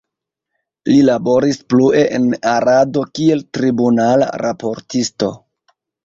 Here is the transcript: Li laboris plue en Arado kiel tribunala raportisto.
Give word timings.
Li 0.91 0.95
laboris 1.07 1.57
plue 1.73 1.99
en 2.17 2.23
Arado 2.51 3.03
kiel 3.19 3.43
tribunala 3.57 4.31
raportisto. 4.43 5.29